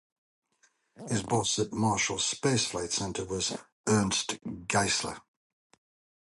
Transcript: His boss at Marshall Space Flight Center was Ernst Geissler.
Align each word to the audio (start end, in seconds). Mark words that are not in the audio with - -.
His 1.09 1.21
boss 1.21 1.59
at 1.59 1.71
Marshall 1.73 2.17
Space 2.17 2.65
Flight 2.65 2.91
Center 2.91 3.23
was 3.23 3.55
Ernst 3.87 4.39
Geissler. 4.43 5.21